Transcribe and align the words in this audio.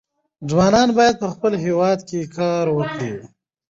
ځوانان 0.49 0.89
باید 0.97 1.15
په 1.21 1.27
خپل 1.33 1.53
هېواد 1.65 1.99
کې 2.09 2.31
کار 2.37 2.65
وکړي. 2.77 3.13